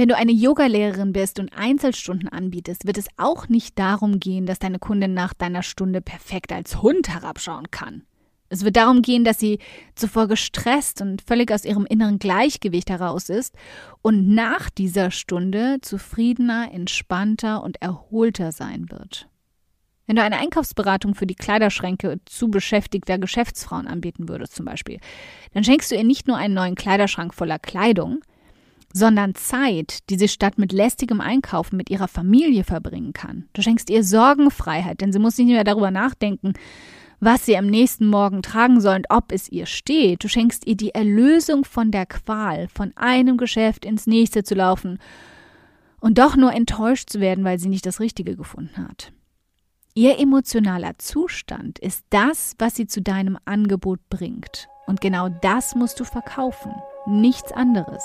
[0.00, 4.58] Wenn du eine Yogalehrerin bist und Einzelstunden anbietest, wird es auch nicht darum gehen, dass
[4.58, 8.04] deine Kundin nach deiner Stunde perfekt als Hund herabschauen kann.
[8.48, 9.58] Es wird darum gehen, dass sie
[9.96, 13.54] zuvor gestresst und völlig aus ihrem inneren Gleichgewicht heraus ist
[14.00, 19.28] und nach dieser Stunde zufriedener, entspannter und erholter sein wird.
[20.06, 24.98] Wenn du eine Einkaufsberatung für die Kleiderschränke zu beschäftigter Geschäftsfrauen anbieten würdest zum Beispiel,
[25.52, 28.22] dann schenkst du ihr nicht nur einen neuen Kleiderschrank voller Kleidung,
[28.92, 33.48] sondern Zeit, die sie statt mit lästigem Einkaufen mit ihrer Familie verbringen kann.
[33.52, 36.54] Du schenkst ihr Sorgenfreiheit, denn sie muss nicht mehr darüber nachdenken,
[37.20, 40.24] was sie am nächsten Morgen tragen soll und ob es ihr steht.
[40.24, 44.98] Du schenkst ihr die Erlösung von der Qual, von einem Geschäft ins nächste zu laufen
[46.00, 49.12] und doch nur enttäuscht zu werden, weil sie nicht das Richtige gefunden hat.
[49.94, 54.68] Ihr emotionaler Zustand ist das, was sie zu deinem Angebot bringt.
[54.86, 56.72] Und genau das musst du verkaufen,
[57.06, 58.04] nichts anderes.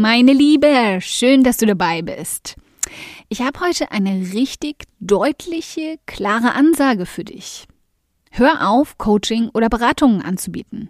[0.00, 2.56] Meine Liebe, schön, dass du dabei bist.
[3.28, 7.68] Ich habe heute eine richtig deutliche, klare Ansage für dich.
[8.30, 10.88] Hör auf, Coaching oder Beratungen anzubieten.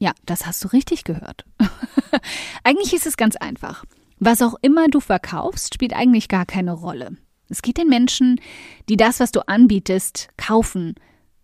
[0.00, 1.44] Ja, das hast du richtig gehört.
[2.64, 3.84] eigentlich ist es ganz einfach.
[4.18, 7.16] Was auch immer du verkaufst, spielt eigentlich gar keine Rolle.
[7.48, 8.40] Es geht den Menschen,
[8.88, 10.96] die das, was du anbietest, kaufen,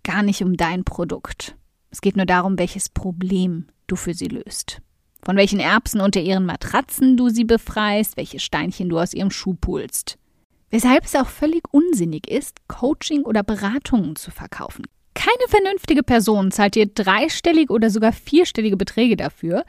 [0.03, 1.55] gar nicht um dein Produkt.
[1.93, 4.83] Es geht nur darum, welches Problem du für sie löst.
[5.23, 9.55] Von welchen Erbsen unter ihren Matratzen du sie befreist, welche Steinchen du aus ihrem Schuh
[9.55, 10.17] pulst.
[10.71, 14.85] Weshalb es auch völlig unsinnig ist, Coaching oder Beratungen zu verkaufen.
[15.15, 19.65] Keine vernünftige Person zahlt dir dreistellige oder sogar vierstellige Beträge dafür,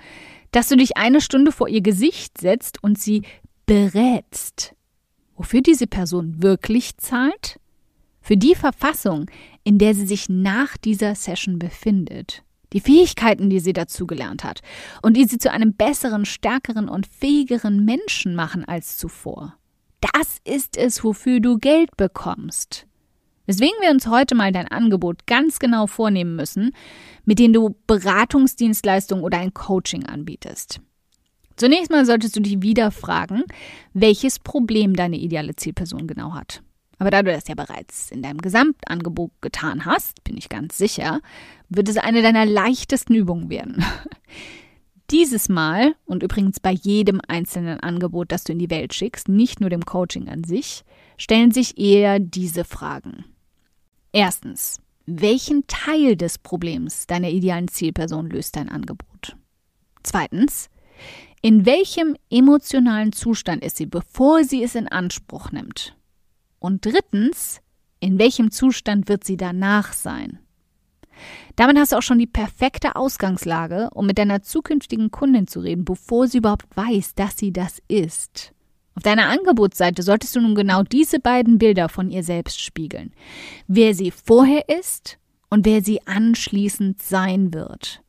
[0.51, 3.23] dass du dich eine Stunde vor ihr Gesicht setzt und sie
[3.65, 4.75] berätst.
[5.35, 7.59] Wofür diese Person wirklich zahlt?
[8.21, 9.25] Für die Verfassung,
[9.63, 14.61] in der sie sich nach dieser Session befindet die Fähigkeiten, die sie dazugelernt hat
[15.01, 19.55] und die sie zu einem besseren, stärkeren und fähigeren Menschen machen als zuvor.
[20.01, 22.87] Das ist es, wofür du Geld bekommst.
[23.45, 26.71] Weswegen wir uns heute mal dein Angebot ganz genau vornehmen müssen,
[27.25, 30.79] mit dem du Beratungsdienstleistungen oder ein Coaching anbietest.
[31.55, 33.43] Zunächst mal solltest du dich wieder fragen,
[33.93, 36.63] welches Problem deine ideale Zielperson genau hat.
[37.01, 41.21] Aber da du das ja bereits in deinem Gesamtangebot getan hast, bin ich ganz sicher,
[41.67, 43.83] wird es eine deiner leichtesten Übungen werden.
[45.09, 49.59] Dieses Mal und übrigens bei jedem einzelnen Angebot, das du in die Welt schickst, nicht
[49.59, 50.83] nur dem Coaching an sich,
[51.17, 53.25] stellen sich eher diese Fragen.
[54.11, 59.35] Erstens, welchen Teil des Problems deiner idealen Zielperson löst dein Angebot?
[60.03, 60.69] Zweitens,
[61.41, 65.95] in welchem emotionalen Zustand ist sie, bevor sie es in Anspruch nimmt?
[66.61, 67.59] Und drittens,
[67.99, 70.37] in welchem Zustand wird sie danach sein?
[71.55, 75.85] Damit hast du auch schon die perfekte Ausgangslage, um mit deiner zukünftigen Kundin zu reden,
[75.85, 78.53] bevor sie überhaupt weiß, dass sie das ist.
[78.93, 83.11] Auf deiner Angebotsseite solltest du nun genau diese beiden Bilder von ihr selbst spiegeln.
[83.67, 85.17] Wer sie vorher ist
[85.49, 88.03] und wer sie anschließend sein wird.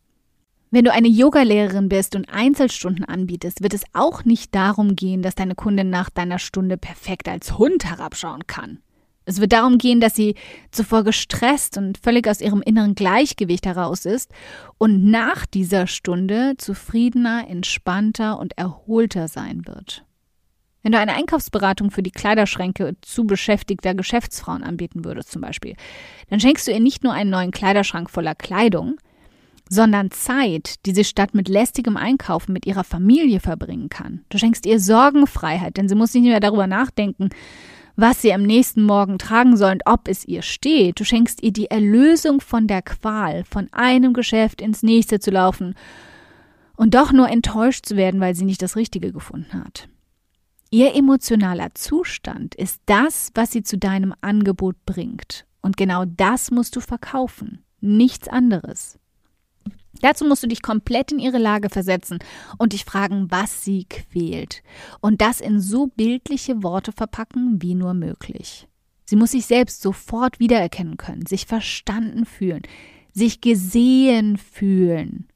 [0.75, 5.35] Wenn du eine Yogalehrerin bist und Einzelstunden anbietest, wird es auch nicht darum gehen, dass
[5.35, 8.79] deine Kundin nach deiner Stunde perfekt als Hund herabschauen kann.
[9.27, 10.35] Es wird darum gehen, dass sie
[10.71, 14.33] zuvor gestresst und völlig aus ihrem inneren Gleichgewicht heraus ist
[14.79, 20.07] und nach dieser Stunde zufriedener, entspannter und erholter sein wird.
[20.83, 25.77] Wenn du eine Einkaufsberatung für die Kleiderschränke zu beschäftigter Geschäftsfrauen anbieten würdest zum Beispiel,
[26.31, 28.97] dann schenkst du ihr nicht nur einen neuen Kleiderschrank voller Kleidung,
[29.73, 34.23] sondern Zeit, die sie statt mit lästigem Einkaufen mit ihrer Familie verbringen kann.
[34.29, 37.31] Du schenkst ihr Sorgenfreiheit, denn sie muss nicht mehr darüber nachdenken,
[37.97, 41.01] was sie am nächsten Morgen tragen soll und ob es ihr steht.
[41.01, 45.75] Du schenkst ihr die Erlösung von der Qual, von einem Geschäft ins nächste zu laufen
[46.77, 49.89] und doch nur enttäuscht zu werden, weil sie nicht das Richtige gefunden hat.
[50.71, 55.47] Ihr emotionaler Zustand ist das, was sie zu deinem Angebot bringt.
[55.63, 58.99] Und genau das musst du verkaufen, nichts anderes.
[60.03, 62.19] Dazu musst du dich komplett in ihre Lage versetzen
[62.59, 64.63] und dich fragen, was sie quält.
[65.01, 68.69] Und das in so bildliche Worte verpacken wie nur möglich.
[69.05, 72.63] Sie muss sich selbst sofort wiedererkennen können, sich verstanden fühlen,
[73.13, 75.29] sich gesehen fühlen.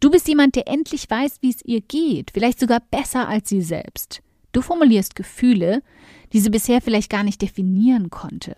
[0.00, 3.62] Du bist jemand, der endlich weiß, wie es ihr geht, vielleicht sogar besser als sie
[3.62, 4.22] selbst.
[4.52, 5.82] Du formulierst Gefühle,
[6.32, 8.56] die sie bisher vielleicht gar nicht definieren konnte.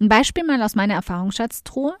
[0.00, 1.94] Ein Beispiel mal aus meiner Erfahrungsschatztruhe.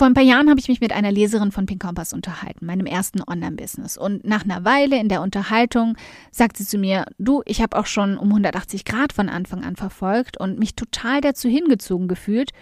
[0.00, 2.86] Vor ein paar Jahren habe ich mich mit einer Leserin von Pink Compass unterhalten, meinem
[2.86, 3.98] ersten Online-Business.
[3.98, 5.94] Und nach einer Weile in der Unterhaltung
[6.30, 9.76] sagt sie zu mir, du, ich habe auch schon um 180 Grad von Anfang an
[9.76, 12.52] verfolgt und mich total dazu hingezogen gefühlt,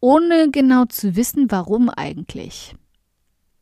[0.00, 2.74] ohne genau zu wissen, warum eigentlich.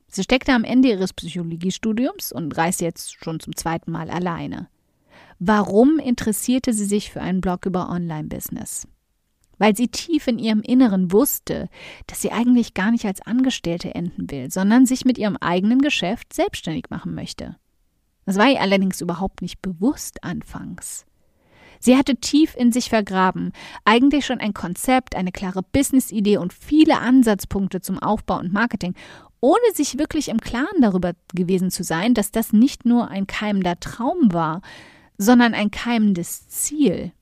[0.08, 4.70] Sie steckte am Ende ihres Psychologiestudiums und reist jetzt schon zum zweiten Mal alleine.
[5.38, 8.88] Warum interessierte sie sich für einen Blog über Online-Business?
[9.58, 11.68] Weil sie tief in ihrem Inneren wusste,
[12.06, 16.32] dass sie eigentlich gar nicht als Angestellte enden will, sondern sich mit ihrem eigenen Geschäft
[16.32, 17.56] selbstständig machen möchte.
[18.24, 21.06] Das war ihr allerdings überhaupt nicht bewusst anfangs.
[21.78, 23.52] Sie hatte tief in sich vergraben,
[23.84, 28.94] eigentlich schon ein Konzept, eine klare Business-Idee und viele Ansatzpunkte zum Aufbau und Marketing,
[29.40, 33.78] ohne sich wirklich im Klaren darüber gewesen zu sein, dass das nicht nur ein keimender
[33.78, 34.62] Traum war,
[35.18, 37.12] sondern ein keimendes Ziel.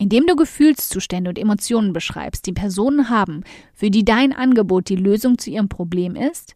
[0.00, 3.42] Indem du Gefühlszustände und Emotionen beschreibst, die Personen haben,
[3.74, 6.54] für die dein Angebot die Lösung zu ihrem Problem ist,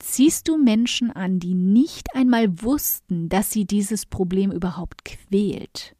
[0.00, 5.94] ziehst du Menschen an, die nicht einmal wussten, dass sie dieses Problem überhaupt quält.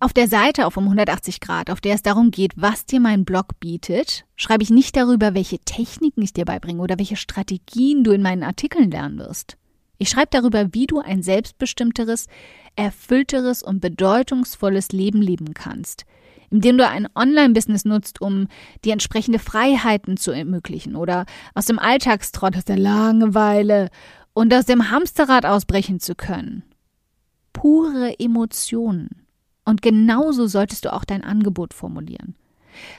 [0.00, 3.24] Auf der Seite auf um 180 Grad, auf der es darum geht, was dir mein
[3.24, 8.10] Blog bietet, schreibe ich nicht darüber, welche Techniken ich dir beibringe oder welche Strategien du
[8.10, 9.56] in meinen Artikeln lernen wirst.
[10.02, 12.26] Ich schreibe darüber, wie du ein selbstbestimmteres,
[12.74, 16.06] erfüllteres und bedeutungsvolles Leben leben kannst,
[16.50, 18.48] indem du ein Online-Business nutzt, um
[18.84, 23.90] dir entsprechende Freiheiten zu ermöglichen oder aus dem Alltagstrott, aus der Langeweile
[24.32, 26.64] und aus dem Hamsterrad ausbrechen zu können.
[27.52, 29.24] Pure Emotionen.
[29.64, 32.34] Und genauso solltest du auch dein Angebot formulieren.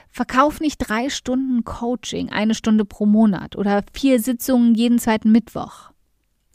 [0.08, 5.90] Verkauf nicht drei Stunden Coaching, eine Stunde pro Monat oder vier Sitzungen jeden zweiten Mittwoch.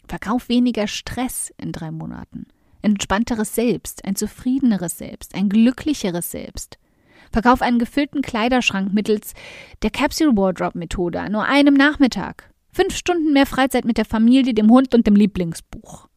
[0.09, 2.47] Verkauf weniger Stress in drei Monaten.
[2.81, 6.79] Ein entspannteres Selbst, ein zufriedeneres Selbst, ein glücklicheres Selbst.
[7.31, 9.35] Verkauf einen gefüllten Kleiderschrank mittels
[9.83, 12.51] der Capsule Wardrobe Methode an nur einem Nachmittag.
[12.71, 16.07] Fünf Stunden mehr Freizeit mit der Familie, dem Hund und dem Lieblingsbuch.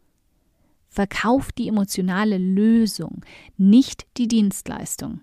[0.88, 3.20] Verkauf die emotionale Lösung,
[3.58, 5.20] nicht die Dienstleistung.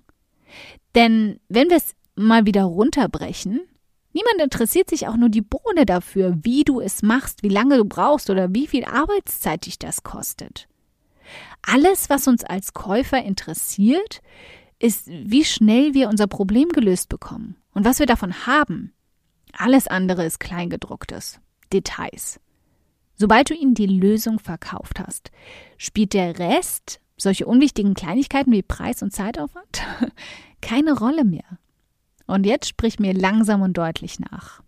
[0.94, 3.62] Denn wenn wir es mal wieder runterbrechen,
[4.12, 7.86] Niemand interessiert sich auch nur die Bohne dafür, wie du es machst, wie lange du
[7.86, 10.68] brauchst oder wie viel Arbeitszeit dich das kostet.
[11.62, 14.22] Alles, was uns als Käufer interessiert,
[14.80, 18.94] ist, wie schnell wir unser Problem gelöst bekommen und was wir davon haben.
[19.54, 21.40] Alles andere ist Kleingedrucktes,
[21.72, 22.40] Details.
[23.16, 25.32] Sobald du ihnen die Lösung verkauft hast,
[25.78, 29.84] spielt der Rest, solche unwichtigen Kleinigkeiten wie Preis und Zeitaufwand,
[30.62, 31.60] keine Rolle mehr.
[32.30, 34.62] Und jetzt sprich mir langsam und deutlich nach.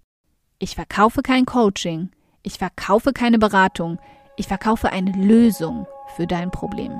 [0.58, 2.10] Ich verkaufe kein Coaching,
[2.42, 4.00] ich verkaufe keine Beratung,
[4.36, 5.86] ich verkaufe eine Lösung
[6.16, 6.92] für dein Problem.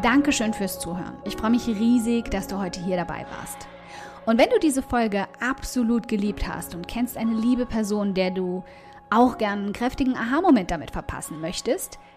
[0.00, 1.16] Dankeschön fürs Zuhören.
[1.24, 3.66] Ich freue mich riesig, dass du heute hier dabei warst.
[4.26, 8.62] Und wenn du diese Folge absolut geliebt hast und kennst eine liebe Person, der du
[9.10, 11.98] auch gern einen kräftigen Aha-Moment damit verpassen möchtest,